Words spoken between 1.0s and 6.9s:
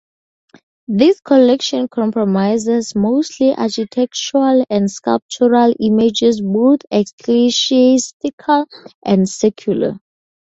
collection comprises mostly architectural and sculptural images both